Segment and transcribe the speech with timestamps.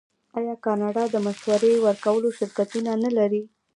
[0.39, 3.41] آیا کاناډا د مشورې ورکولو شرکتونه نلري؟